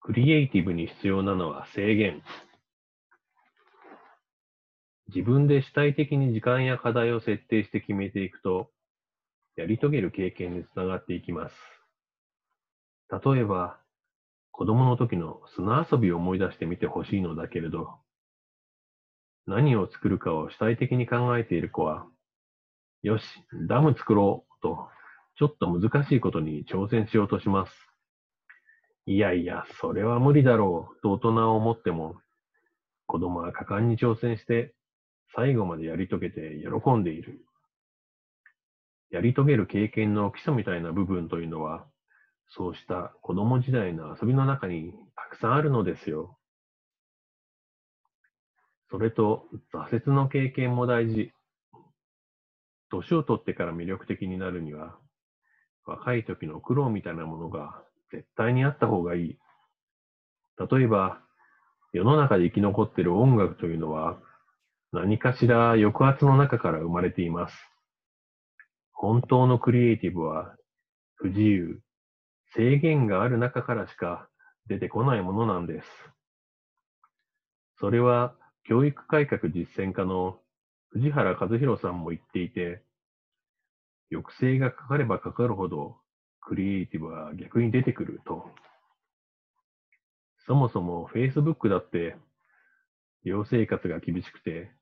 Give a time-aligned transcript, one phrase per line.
[0.00, 2.22] クリエイティブに必要なのは制限。
[5.14, 8.70] 自分で主体的に時間や課題を設定して決めていくと、
[9.56, 11.54] やり遂げる経験につながっていきます。
[13.24, 13.78] 例えば、
[14.52, 17.98] 子供の時の砂遊びを思い出してみてほしいのだけれど、
[19.46, 22.06] 何を作るかを主体的に考えている子は、
[23.02, 23.24] よし、
[23.68, 24.88] ダム作ろうと、
[25.36, 27.89] ちょっと難しいことに挑戦しようとします。
[29.06, 32.16] いやいや、それは無理だろうと大人は思っても、
[33.06, 34.74] 子供は果敢に挑戦して
[35.34, 37.44] 最後までやり遂げて喜んでいる。
[39.10, 41.86] やり遂げる経験の基礎みたいな部分というのは、
[42.50, 46.36] そうした子供時代の遊びの中にたくさんあるのですよ。
[48.90, 51.32] それと、挫折の経験も大事。
[52.90, 54.98] 年を取ってから魅力的になるには、
[55.86, 59.38] 若い時の苦労みたいなものが絶対にあった方がいい。
[60.70, 61.20] 例えば、
[61.92, 64.18] 世の中で生き残っている音楽というのは、
[64.92, 67.54] 何かしら抑圧の中から生まれています。
[68.92, 70.54] 本当のクリエイティブは
[71.14, 71.80] 不自由、
[72.54, 74.28] 制限がある中からしか
[74.66, 75.86] 出てこないものなんです。
[77.78, 80.38] それは教育改革実践家の
[80.90, 82.82] 藤原和弘さんも言っていて、
[84.10, 85.96] 抑制がかかればかかるほど
[86.50, 88.50] クリエイティブは逆に出てくると。
[90.48, 92.16] そもそも Facebook だって
[93.24, 94.72] 寮生活が厳しくて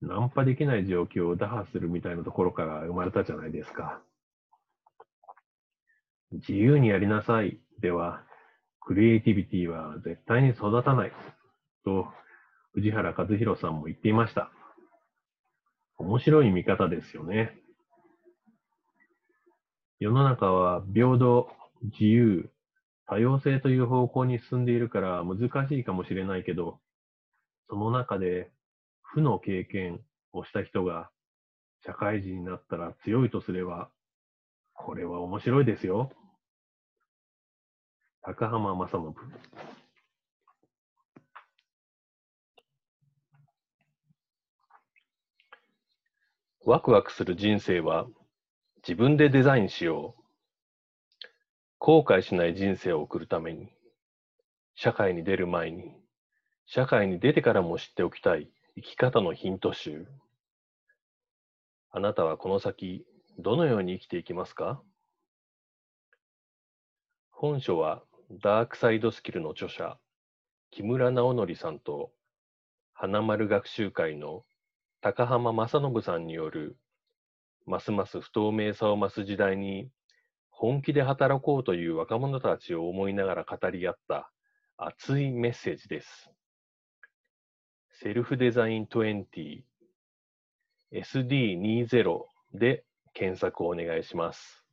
[0.00, 4.00] ナンパできない状況を打破するみたいなところから生まれたじゃないですか。
[6.30, 8.22] 自由にやりなさいでは、
[8.80, 11.12] クリエイティビティは絶対に育たない
[11.84, 12.06] と
[12.74, 14.52] 藤原和弘さんも言っていました。
[15.98, 17.58] 面白い見方ですよね。
[19.98, 21.48] 世の中は平等、
[21.84, 22.50] 自由、
[23.06, 26.80] 多様性という方向に進んでいるから難しいかもしれないけど、
[27.70, 28.50] その中で
[29.00, 30.00] 負の経験
[30.32, 31.08] をした人が
[31.86, 33.88] 社会人になったら強いとすれば、
[34.74, 36.10] これは面白いですよ。
[38.20, 39.14] 高浜正信。
[46.66, 48.06] ワクワクする人生は
[48.86, 50.22] 自分でデザインしよう。
[51.78, 53.72] 後悔しない人生を送るために、
[54.76, 55.92] 社会に出る前に、
[56.66, 60.06] 社会に出てからも知っておきたい生き方のヒント集。
[61.90, 63.04] あなたはこの先、
[63.40, 64.80] どのように生きていきますか？
[67.32, 68.04] 本書は、
[68.40, 69.98] ダークサイドスキルの著者、
[70.70, 72.12] 木村直則さんと、
[72.92, 74.44] 花丸学習会の
[75.00, 76.76] 高浜正信さんによる、
[77.66, 79.90] ますます不透明さを増す時代に、
[80.50, 84.30] 本気で働こうという若者たちを思いながら語り合った
[84.78, 86.30] 熱いメッセージです。
[88.00, 89.62] セルフデザイン20
[90.92, 92.20] SD20
[92.54, 94.65] で検索をお願いします。